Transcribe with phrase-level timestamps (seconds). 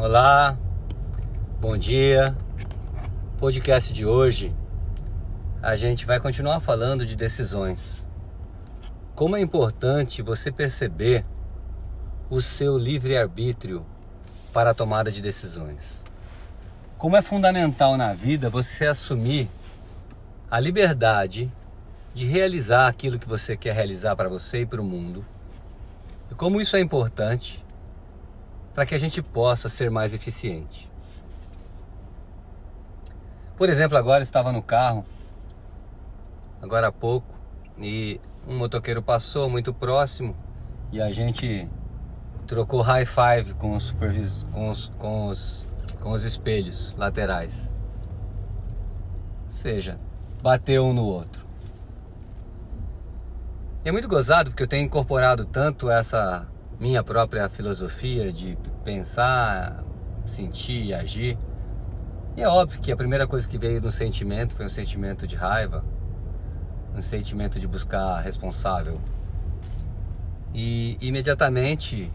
[0.00, 0.56] Olá,
[1.60, 2.32] bom dia.
[3.36, 4.54] Podcast de hoje
[5.60, 8.08] a gente vai continuar falando de decisões.
[9.16, 11.26] Como é importante você perceber
[12.30, 13.84] o seu livre-arbítrio
[14.52, 16.04] para a tomada de decisões.
[16.96, 19.50] Como é fundamental na vida você assumir
[20.48, 21.52] a liberdade
[22.14, 25.26] de realizar aquilo que você quer realizar para você e para o mundo.
[26.30, 27.66] E como isso é importante
[28.78, 30.88] para que a gente possa ser mais eficiente.
[33.56, 35.04] Por exemplo, agora estava no carro,
[36.62, 37.26] agora há pouco,
[37.76, 40.36] e um motoqueiro passou muito próximo
[40.92, 41.68] e a gente
[42.46, 43.90] trocou high five com os,
[44.52, 45.66] com os, com os,
[46.00, 47.74] com os espelhos laterais.
[49.42, 49.98] Ou seja,
[50.40, 51.44] bateu um no outro.
[53.84, 56.46] E é muito gozado porque eu tenho incorporado tanto essa
[56.78, 59.84] minha própria filosofia de pensar,
[60.26, 61.36] sentir e agir.
[62.36, 65.34] E é óbvio que a primeira coisa que veio no sentimento foi um sentimento de
[65.34, 65.84] raiva,
[66.94, 69.00] um sentimento de buscar responsável.
[70.54, 72.10] E imediatamente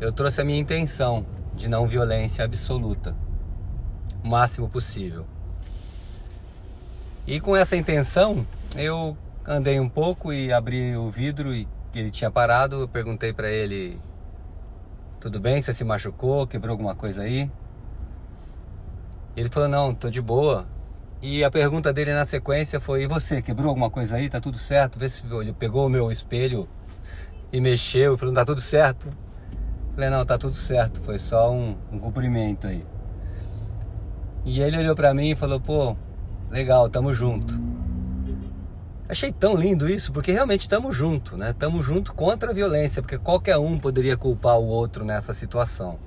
[0.00, 3.16] eu trouxe a minha intenção de não violência absoluta,
[4.22, 5.26] o máximo possível.
[7.26, 9.16] E com essa intenção, eu
[9.46, 11.66] andei um pouco e abri o vidro e
[11.98, 12.80] ele tinha parado.
[12.80, 14.00] Eu perguntei para ele:
[15.20, 15.60] Tudo bem?
[15.60, 16.46] Você se machucou?
[16.46, 17.50] Quebrou alguma coisa aí?
[19.36, 20.66] Ele falou: Não, tô de boa.
[21.20, 24.28] E a pergunta dele na sequência foi: E você, quebrou alguma coisa aí?
[24.28, 24.98] Tá tudo certo?
[24.98, 26.68] Vê se ele pegou o meu espelho
[27.52, 28.16] e mexeu.
[28.16, 29.08] Falou: Tá tudo certo?
[29.08, 31.00] Eu falei: Não, tá tudo certo.
[31.00, 32.84] Foi só um, um cumprimento aí.
[34.44, 35.96] E ele olhou para mim e falou: Pô,
[36.50, 37.73] legal, tamo junto.
[39.06, 41.50] Achei tão lindo isso, porque realmente estamos juntos, né?
[41.50, 45.98] Estamos juntos contra a violência, porque qualquer um poderia culpar o outro nessa situação.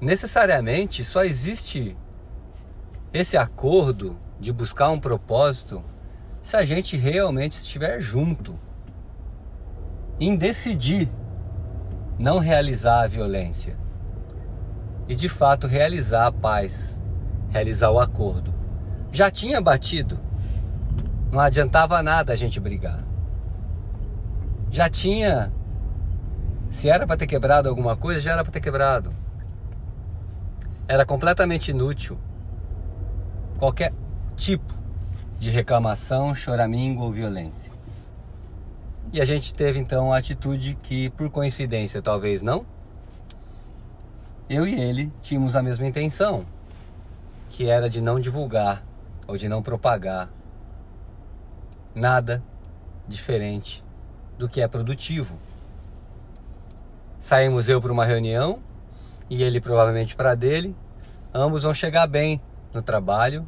[0.00, 1.96] Necessariamente só existe
[3.12, 5.82] esse acordo de buscar um propósito
[6.40, 8.56] se a gente realmente estiver junto
[10.20, 11.10] em decidir
[12.16, 13.76] não realizar a violência
[15.08, 17.00] e de fato realizar a paz,
[17.50, 18.54] realizar o acordo.
[19.10, 20.27] Já tinha batido
[21.30, 23.04] não adiantava nada a gente brigar.
[24.70, 25.52] Já tinha.
[26.70, 29.10] Se era para ter quebrado alguma coisa, já era para ter quebrado.
[30.86, 32.18] Era completamente inútil
[33.58, 33.92] qualquer
[34.36, 34.74] tipo
[35.38, 37.72] de reclamação, choramingo ou violência.
[39.12, 42.66] E a gente teve então a atitude que, por coincidência, talvez não,
[44.48, 46.46] eu e ele tínhamos a mesma intenção,
[47.50, 48.82] que era de não divulgar
[49.26, 50.30] ou de não propagar
[51.98, 52.42] nada
[53.06, 53.84] diferente
[54.38, 55.36] do que é produtivo.
[57.18, 58.60] Saímos eu para uma reunião
[59.28, 60.76] e ele provavelmente para dele.
[61.34, 62.40] Ambos vão chegar bem
[62.72, 63.46] no trabalho,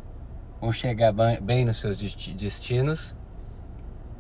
[0.61, 3.15] vão chegar bem nos seus destinos,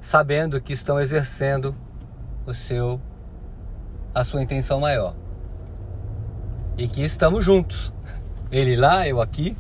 [0.00, 1.74] sabendo que estão exercendo
[2.46, 3.00] o seu
[4.14, 5.14] a sua intenção maior.
[6.76, 7.92] E que estamos juntos.
[8.50, 9.56] Ele lá, eu aqui,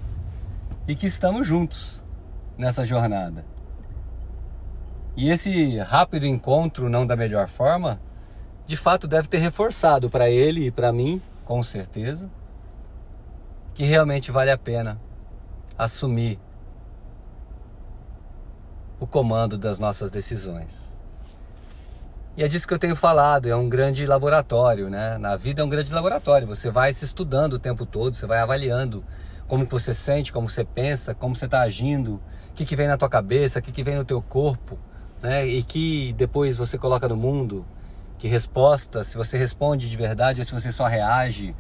[0.88, 2.02] e que estamos juntos
[2.58, 3.44] nessa jornada.
[5.16, 8.00] E esse rápido encontro, não da melhor forma,
[8.66, 12.30] de fato deve ter reforçado para ele e para mim, com certeza,
[13.74, 15.00] que realmente vale a pena
[15.76, 16.38] assumir
[19.00, 20.94] o comando das nossas decisões.
[22.36, 25.18] E é disso que eu tenho falado, é um grande laboratório, né?
[25.18, 28.38] Na vida é um grande laboratório, você vai se estudando o tempo todo, você vai
[28.38, 29.04] avaliando
[29.48, 32.96] como você sente, como você pensa, como você está agindo, o que, que vem na
[32.96, 34.78] tua cabeça, o que, que vem no teu corpo
[35.22, 35.46] né?
[35.46, 37.64] E que depois você coloca no mundo,
[38.18, 41.54] que resposta, se você responde de verdade ou se você só reage,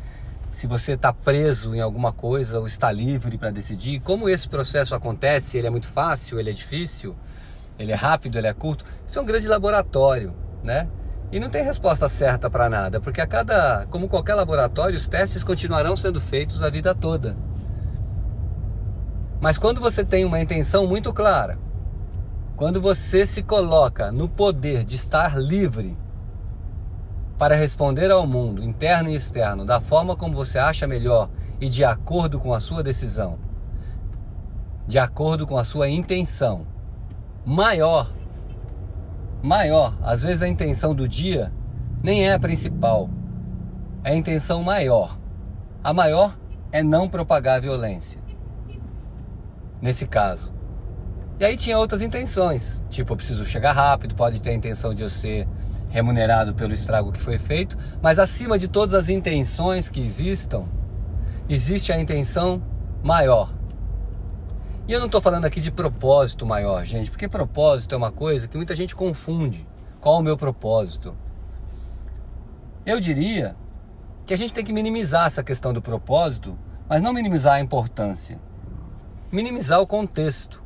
[0.50, 4.94] se você está preso em alguma coisa ou está livre para decidir, como esse processo
[4.94, 7.14] acontece, ele é muito fácil, ele é difícil,
[7.78, 10.88] ele é rápido, ele é curto, isso é um grande laboratório, né?
[11.32, 15.44] E não tem resposta certa para nada, porque a cada, como qualquer laboratório, os testes
[15.44, 17.36] continuarão sendo feitos a vida toda.
[19.40, 21.56] Mas quando você tem uma intenção muito clara,
[22.60, 25.96] quando você se coloca no poder de estar livre
[27.38, 31.86] para responder ao mundo, interno e externo, da forma como você acha melhor e de
[31.86, 33.38] acordo com a sua decisão,
[34.86, 36.66] de acordo com a sua intenção,
[37.46, 38.12] maior,
[39.42, 41.50] maior, às vezes a intenção do dia
[42.02, 43.08] nem é a principal,
[44.04, 45.18] é a intenção maior.
[45.82, 46.38] A maior
[46.70, 48.20] é não propagar a violência.
[49.80, 50.59] Nesse caso,
[51.40, 55.02] e aí tinha outras intenções, tipo, eu preciso chegar rápido, pode ter a intenção de
[55.02, 55.48] eu ser
[55.88, 60.66] remunerado pelo estrago que foi feito, mas acima de todas as intenções que existam,
[61.48, 62.62] existe a intenção
[63.02, 63.50] maior.
[64.86, 68.46] E eu não estou falando aqui de propósito maior, gente, porque propósito é uma coisa
[68.46, 69.66] que muita gente confunde.
[69.98, 71.16] Qual o meu propósito?
[72.84, 73.56] Eu diria
[74.26, 78.38] que a gente tem que minimizar essa questão do propósito, mas não minimizar a importância.
[79.32, 80.62] Minimizar o contexto.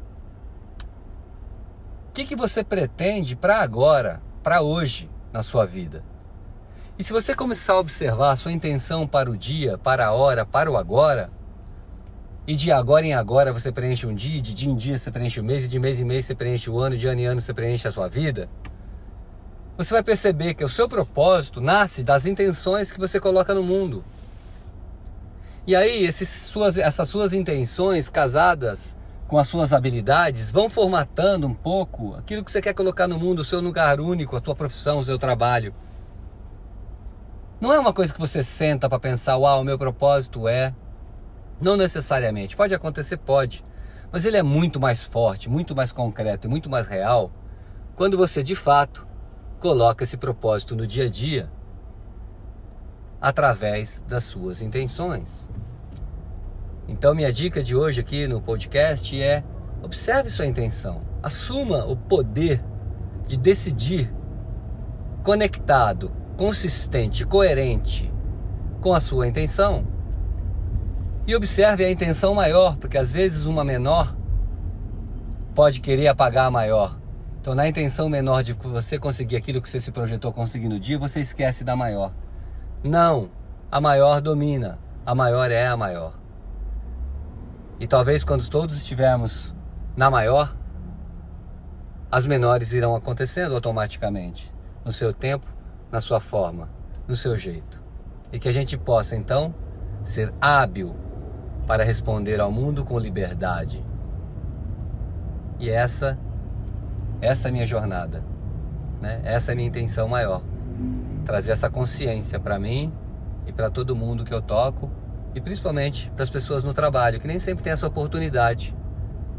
[2.15, 6.05] Que, que você pretende para agora, para hoje, na sua vida?
[6.97, 10.47] E se você começar a observar a sua intenção para o dia, para a hora,
[10.47, 11.29] para o agora,
[12.47, 15.41] e de agora em agora você preenche um dia, de dia em dia você preenche
[15.41, 17.41] o mês, e de mês em mês você preenche o ano, de ano em ano
[17.41, 18.49] você preenche a sua vida,
[19.77, 24.05] você vai perceber que o seu propósito nasce das intenções que você coloca no mundo.
[25.67, 28.97] E aí, esses suas, essas suas intenções casadas
[29.27, 33.41] com as suas habilidades vão formatando um pouco aquilo que você quer colocar no mundo,
[33.41, 35.75] o seu lugar único, a tua profissão, o seu trabalho.
[37.61, 40.75] Não é uma coisa que você senta para pensar, uau, o meu propósito é.
[41.61, 42.57] Não necessariamente.
[42.57, 43.65] Pode acontecer, pode.
[44.13, 47.33] Mas ele é muito mais forte, muito mais concreto e muito mais real
[47.97, 49.07] quando você de fato
[49.61, 51.51] coloca esse propósito no dia a dia
[53.21, 55.49] através das suas intenções.
[56.87, 59.43] Então, minha dica de hoje aqui no podcast é:
[59.83, 62.63] observe sua intenção, assuma o poder
[63.27, 64.13] de decidir
[65.23, 68.13] conectado, consistente, coerente
[68.81, 69.87] com a sua intenção.
[71.27, 74.15] E observe a intenção maior, porque às vezes uma menor
[75.55, 76.99] pode querer apagar a maior.
[77.41, 80.99] Então, na intenção menor de você conseguir aquilo que você se projetou conseguir no dia,
[80.99, 82.13] você esquece da maior.
[82.83, 83.31] Não,
[83.71, 86.24] a maior domina, a maior é a maior.
[87.79, 89.55] E talvez quando todos estivermos
[89.97, 90.57] na maior,
[92.11, 94.53] as menores irão acontecendo automaticamente,
[94.85, 95.47] no seu tempo,
[95.91, 96.69] na sua forma,
[97.09, 97.83] no seu jeito.
[98.33, 99.55] E que a gente possa então
[100.03, 100.95] ser hábil
[101.67, 103.85] para responder ao mundo com liberdade.
[105.59, 106.19] E essa
[107.21, 108.23] essa é a minha jornada,
[109.01, 109.21] né?
[109.25, 110.43] Essa é a minha intenção maior.
[111.25, 112.93] Trazer essa consciência para mim
[113.47, 114.91] e para todo mundo que eu toco
[115.35, 118.75] e principalmente para as pessoas no trabalho, que nem sempre tem essa oportunidade,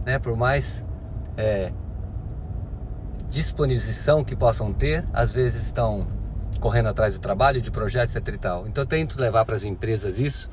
[0.06, 0.20] né?
[0.20, 0.84] Por mais
[1.38, 1.72] é,
[3.30, 6.08] disposição que possam ter, às vezes estão
[6.60, 8.68] correndo atrás do trabalho, de projetos, etc e tal.
[8.68, 10.50] Então eu tento levar para as empresas isso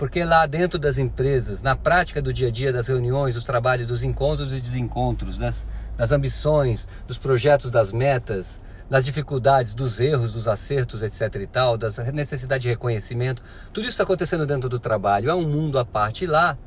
[0.00, 3.86] porque lá dentro das empresas, na prática do dia a dia, das reuniões, dos trabalhos,
[3.86, 10.32] dos encontros e desencontros, das, das ambições, dos projetos, das metas, das dificuldades, dos erros,
[10.32, 13.40] dos acertos, etc e tal, das necessidade de reconhecimento,
[13.72, 16.58] tudo isso está acontecendo dentro do trabalho, é um mundo à parte e lá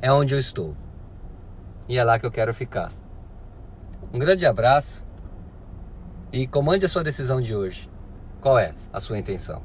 [0.00, 0.74] é onde eu estou.
[1.86, 2.90] E é lá que eu quero ficar.
[4.12, 5.04] Um grande abraço
[6.32, 7.90] e comande a sua decisão de hoje.
[8.40, 9.62] Qual é a sua intenção?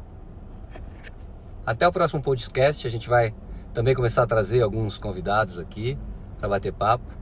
[1.65, 3.33] Até o próximo podcast, a gente vai
[3.73, 5.97] também começar a trazer alguns convidados aqui
[6.37, 7.15] para bater papo.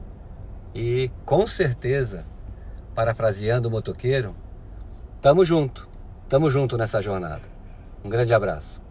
[0.73, 2.25] E com certeza,
[2.93, 4.35] parafraseando o motoqueiro,
[5.21, 5.89] tamo junto,
[6.29, 7.41] tamo junto nessa jornada.
[8.03, 8.81] Um grande abraço.